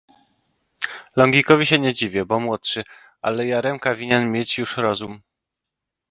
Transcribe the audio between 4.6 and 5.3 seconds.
rozum."